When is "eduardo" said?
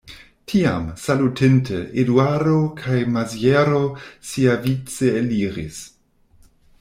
2.05-2.55